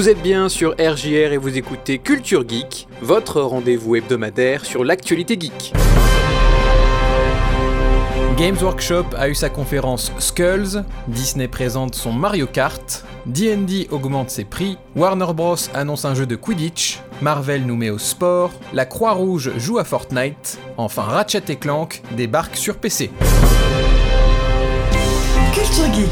[0.00, 5.36] Vous êtes bien sur RJR et vous écoutez Culture Geek, votre rendez-vous hebdomadaire sur l'actualité
[5.38, 5.74] geek.
[8.38, 14.44] Games Workshop a eu sa conférence Skulls, Disney présente son Mario Kart, D&D augmente ses
[14.44, 19.50] prix, Warner Bros annonce un jeu de Quidditch, Marvel nous met au sport, la Croix-Rouge
[19.58, 23.10] joue à Fortnite, enfin Ratchet et Clank débarque sur PC.
[25.52, 26.10] Culture Geek.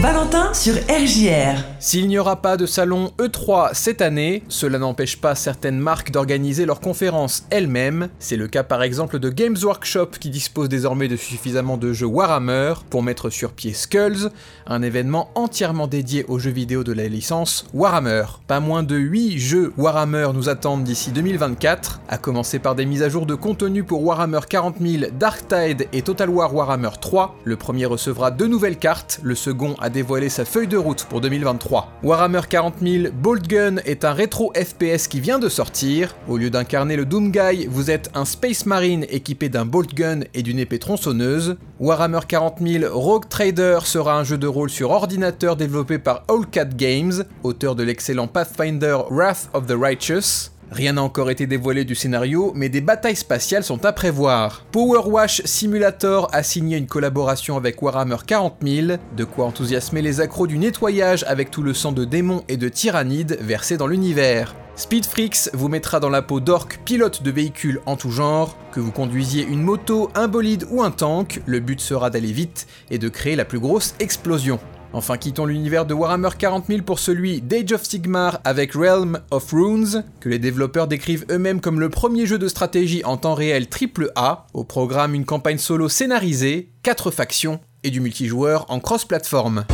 [0.00, 1.62] Valentin sur RJR.
[1.78, 6.66] S'il n'y aura pas de salon E3 cette année, cela n'empêche pas certaines marques d'organiser
[6.66, 8.08] leurs conférences elles-mêmes.
[8.18, 12.06] C'est le cas par exemple de Games Workshop qui dispose désormais de suffisamment de jeux
[12.06, 14.30] Warhammer pour mettre sur pied Skulls,
[14.66, 18.24] un événement entièrement dédié aux jeux vidéo de la licence Warhammer.
[18.48, 23.02] Pas moins de 8 jeux Warhammer nous attendent d'ici 2024, à commencer par des mises
[23.02, 27.36] à jour de contenu pour Warhammer 40 000, Dark Tide et Total War Warhammer 3.
[27.44, 31.20] Le premier recevra deux nouvelles cartes, le second a dévoilé sa feuille de route pour
[31.20, 31.92] 2023.
[32.02, 36.14] Warhammer 40 000 Bolt Gun est un rétro FPS qui vient de sortir.
[36.28, 40.20] Au lieu d'incarner le Doom Guy, vous êtes un Space Marine équipé d'un Bolt Gun
[40.34, 41.56] et d'une épée tronçonneuse.
[41.80, 46.66] Warhammer 40 000 Rogue Trader sera un jeu de rôle sur ordinateur développé par Owlcat
[46.76, 50.53] Games, auteur de l'excellent Pathfinder Wrath of the Righteous.
[50.70, 54.64] Rien n'a encore été dévoilé du scénario, mais des batailles spatiales sont à prévoir.
[54.72, 60.20] Power Wash Simulator a signé une collaboration avec Warhammer 40 000, de quoi enthousiasmer les
[60.20, 64.54] accros du nettoyage avec tout le sang de démons et de tyrannides versés dans l'univers.
[64.76, 68.90] Speedfreaks vous mettra dans la peau d'orques pilote de véhicules en tout genre, que vous
[68.90, 73.08] conduisiez une moto, un bolide ou un tank, le but sera d'aller vite et de
[73.08, 74.58] créer la plus grosse explosion.
[74.96, 79.50] Enfin, quittons l'univers de Warhammer 40 000 pour celui d'Age of Sigmar avec Realm of
[79.50, 83.66] Runes, que les développeurs décrivent eux-mêmes comme le premier jeu de stratégie en temps réel
[83.66, 89.64] AAA, au programme une campagne solo scénarisée, 4 factions et du multijoueur en cross-platform.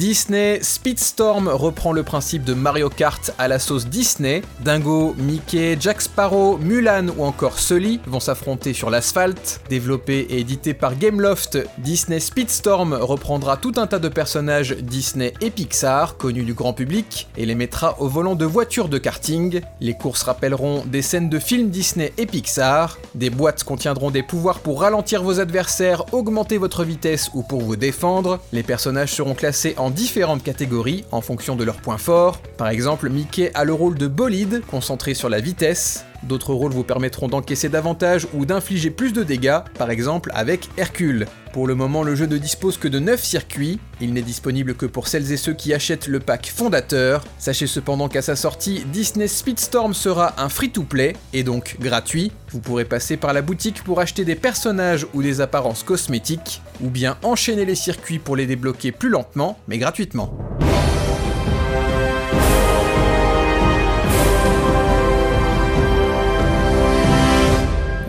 [0.00, 4.40] Disney Speedstorm reprend le principe de Mario Kart à la sauce Disney.
[4.60, 9.60] Dingo, Mickey, Jack Sparrow, Mulan ou encore Sully vont s'affronter sur l'asphalte.
[9.68, 15.50] Développé et édité par Gameloft, Disney Speedstorm reprendra tout un tas de personnages Disney et
[15.50, 19.60] Pixar connus du grand public et les mettra au volant de voitures de karting.
[19.82, 22.96] Les courses rappelleront des scènes de films Disney et Pixar.
[23.14, 27.76] Des boîtes contiendront des pouvoirs pour ralentir vos adversaires, augmenter votre vitesse ou pour vous
[27.76, 28.40] défendre.
[28.54, 32.40] Les personnages seront classés en différentes catégories en fonction de leurs points forts.
[32.56, 36.04] Par exemple, Mickey a le rôle de bolide, concentré sur la vitesse.
[36.22, 41.26] D'autres rôles vous permettront d'encaisser davantage ou d'infliger plus de dégâts, par exemple avec Hercule.
[41.52, 44.86] Pour le moment, le jeu ne dispose que de 9 circuits, il n'est disponible que
[44.86, 47.24] pour celles et ceux qui achètent le pack fondateur.
[47.38, 52.30] Sachez cependant qu'à sa sortie, Disney Speedstorm sera un free-to-play, et donc gratuit.
[52.52, 56.88] Vous pourrez passer par la boutique pour acheter des personnages ou des apparences cosmétiques, ou
[56.88, 60.38] bien enchaîner les circuits pour les débloquer plus lentement, mais gratuitement.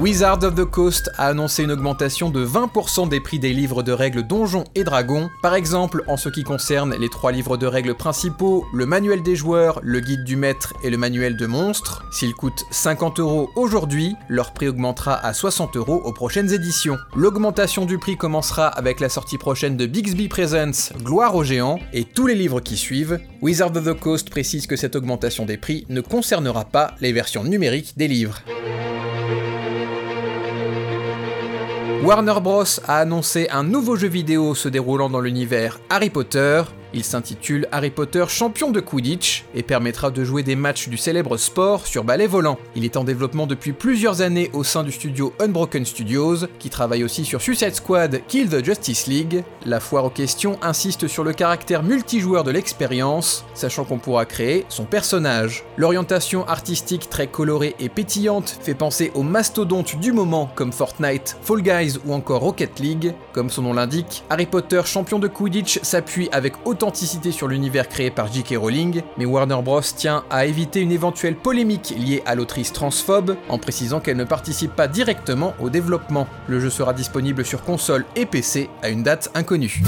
[0.01, 3.91] Wizard of the Coast a annoncé une augmentation de 20% des prix des livres de
[3.91, 7.93] règles Donjons et Dragons, par exemple en ce qui concerne les trois livres de règles
[7.93, 12.03] principaux, le manuel des joueurs, le guide du maître et le manuel de monstres.
[12.11, 16.97] S'ils coûtent 50 euros aujourd'hui, leur prix augmentera à 60 euros aux prochaines éditions.
[17.15, 22.05] L'augmentation du prix commencera avec la sortie prochaine de Bixby Presents Gloire aux géants et
[22.05, 23.19] tous les livres qui suivent.
[23.43, 27.43] Wizard of the Coast précise que cette augmentation des prix ne concernera pas les versions
[27.43, 28.41] numériques des livres.
[32.03, 32.79] Warner Bros.
[32.87, 36.63] a annoncé un nouveau jeu vidéo se déroulant dans l'univers Harry Potter,
[36.93, 41.37] il s'intitule Harry Potter champion de Quidditch et permettra de jouer des matchs du célèbre
[41.37, 42.57] sport sur balai volant.
[42.75, 47.03] Il est en développement depuis plusieurs années au sein du studio Unbroken Studios, qui travaille
[47.03, 49.43] aussi sur Suicide Squad Kill the Justice League.
[49.65, 54.65] La foire aux questions insiste sur le caractère multijoueur de l'expérience, sachant qu'on pourra créer
[54.69, 55.63] son personnage.
[55.77, 61.61] L'orientation artistique très colorée et pétillante fait penser aux mastodontes du moment comme Fortnite, Fall
[61.61, 63.13] Guys ou encore Rocket League.
[63.33, 68.09] Comme son nom l'indique, Harry Potter champion de Quidditch s'appuie avec autant sur l'univers créé
[68.09, 68.55] par J.K.
[68.57, 69.81] Rowling, mais Warner Bros.
[69.81, 74.75] tient à éviter une éventuelle polémique liée à l'autrice transphobe en précisant qu'elle ne participe
[74.75, 76.27] pas directement au développement.
[76.47, 79.83] Le jeu sera disponible sur console et PC à une date inconnue.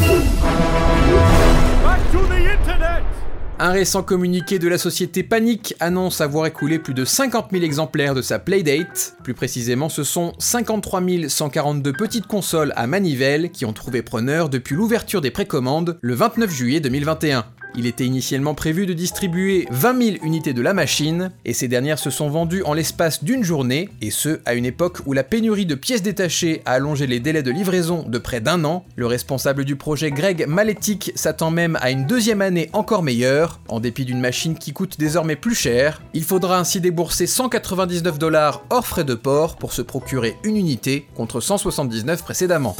[3.65, 8.13] Un récent communiqué de la société Panic annonce avoir écoulé plus de 50 000 exemplaires
[8.13, 9.15] de sa Playdate.
[9.23, 14.75] Plus précisément, ce sont 53 142 petites consoles à manivelle qui ont trouvé preneur depuis
[14.75, 17.45] l'ouverture des précommandes le 29 juillet 2021.
[17.75, 21.97] Il était initialement prévu de distribuer 20 000 unités de la machine, et ces dernières
[21.97, 25.65] se sont vendues en l'espace d'une journée, et ce, à une époque où la pénurie
[25.65, 28.85] de pièces détachées a allongé les délais de livraison de près d'un an.
[28.95, 33.79] Le responsable du projet Greg Maletic s'attend même à une deuxième année encore meilleure, en
[33.79, 36.01] dépit d'une machine qui coûte désormais plus cher.
[36.13, 41.07] Il faudra ainsi débourser 199 dollars hors frais de port pour se procurer une unité
[41.15, 42.75] contre 179 précédemment.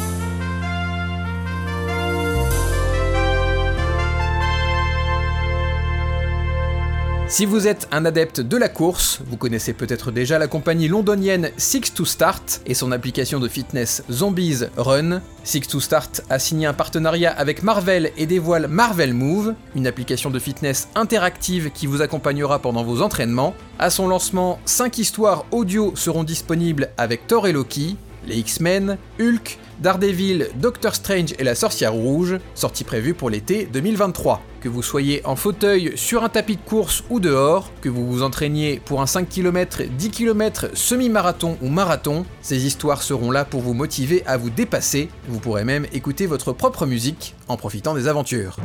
[7.34, 11.50] Si vous êtes un adepte de la course, vous connaissez peut-être déjà la compagnie londonienne
[11.58, 15.20] Six to Start et son application de fitness Zombies Run.
[15.44, 20.30] Six to Start a signé un partenariat avec Marvel et dévoile Marvel Move, une application
[20.30, 23.56] de fitness interactive qui vous accompagnera pendant vos entraînements.
[23.80, 27.98] À son lancement, 5 histoires audio seront disponibles avec Thor et Loki,
[28.28, 34.42] les X-Men, Hulk, Daredevil, Doctor Strange et la Sorcière Rouge, sortie prévue pour l'été 2023.
[34.62, 38.24] Que vous soyez en fauteuil, sur un tapis de course ou dehors, que vous vous
[38.24, 43.62] entraîniez pour un 5 km, 10 km, semi-marathon ou marathon, ces histoires seront là pour
[43.62, 45.10] vous motiver à vous dépasser.
[45.28, 48.58] Vous pourrez même écouter votre propre musique en profitant des aventures.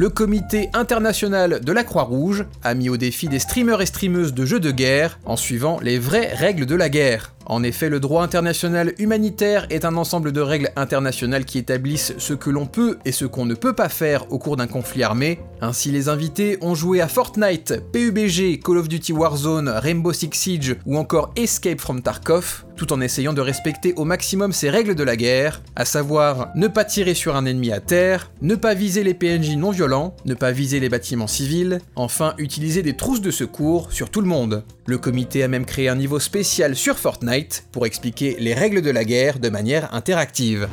[0.00, 4.46] Le comité international de la Croix-Rouge a mis au défi des streamers et streameuses de
[4.46, 7.34] jeux de guerre en suivant les vraies règles de la guerre.
[7.50, 12.32] En effet, le droit international humanitaire est un ensemble de règles internationales qui établissent ce
[12.32, 15.40] que l'on peut et ce qu'on ne peut pas faire au cours d'un conflit armé.
[15.60, 20.76] Ainsi, les invités ont joué à Fortnite, PUBG, Call of Duty Warzone, Rainbow Six Siege
[20.86, 25.02] ou encore Escape from Tarkov, tout en essayant de respecter au maximum ces règles de
[25.02, 29.02] la guerre, à savoir ne pas tirer sur un ennemi à terre, ne pas viser
[29.02, 33.32] les PNJ non violents, ne pas viser les bâtiments civils, enfin utiliser des trousses de
[33.32, 34.62] secours sur tout le monde.
[34.90, 38.90] Le comité a même créé un niveau spécial sur Fortnite pour expliquer les règles de
[38.90, 40.68] la guerre de manière interactive.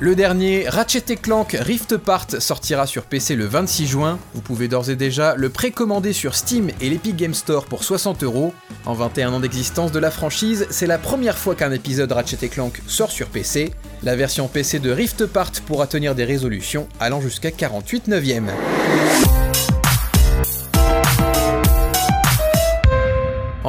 [0.00, 4.18] Le dernier, Ratchet Clank Rift Apart, sortira sur PC le 26 juin.
[4.34, 8.22] Vous pouvez d'ores et déjà le précommander sur Steam et l'Epic Game Store pour 60
[8.22, 8.52] euros.
[8.84, 12.82] En 21 ans d'existence de la franchise, c'est la première fois qu'un épisode Ratchet Clank
[12.86, 13.72] sort sur PC.
[14.02, 18.52] La version PC de Rift Apart pourra tenir des résolutions allant jusqu'à 48 neuvième.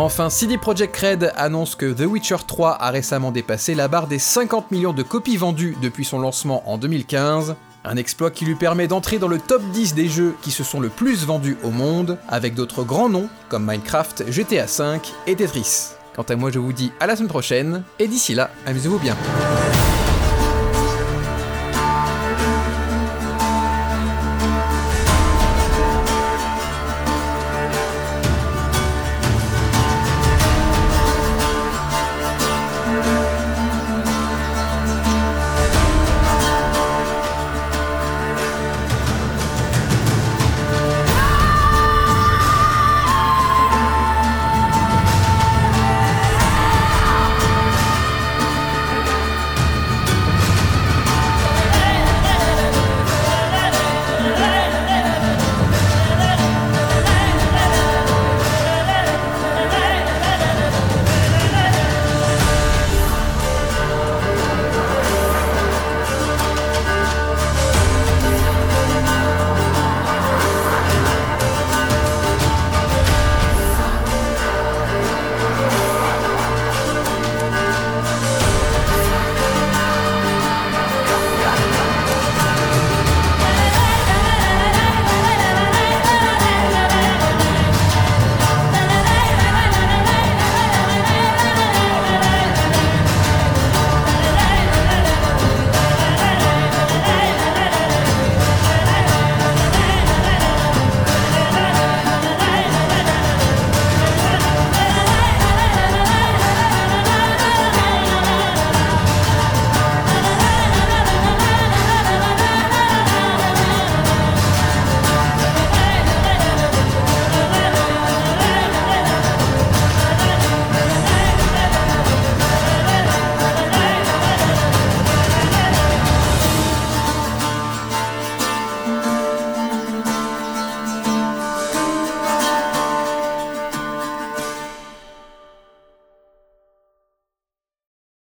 [0.04, 4.18] Enfin, CD Projekt Red annonce que The Witcher 3 a récemment dépassé la barre des
[4.18, 7.56] 50 millions de copies vendues depuis son lancement en 2015.
[7.86, 10.80] Un exploit qui lui permet d'entrer dans le top 10 des jeux qui se sont
[10.80, 15.90] le plus vendus au monde, avec d'autres grands noms comme Minecraft, GTA V et Tetris.
[16.16, 19.16] Quant à moi, je vous dis à la semaine prochaine, et d'ici là, amusez-vous bien.